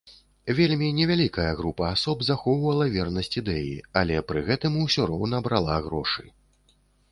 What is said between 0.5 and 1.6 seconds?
Вельмі невялікая